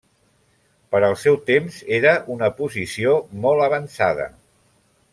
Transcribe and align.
Per 0.95 1.01
al 1.07 1.13
seu 1.25 1.37
temps 1.51 1.77
era 1.99 2.15
una 2.39 2.51
posició 2.63 3.15
molt 3.45 3.67
avançada. 3.71 4.31